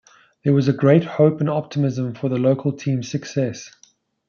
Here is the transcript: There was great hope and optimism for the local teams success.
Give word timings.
There 0.43 0.53
was 0.53 0.67
great 0.69 1.03
hope 1.03 1.41
and 1.41 1.47
optimism 1.47 2.15
for 2.15 2.27
the 2.27 2.39
local 2.39 2.73
teams 2.73 3.07
success. 3.07 3.69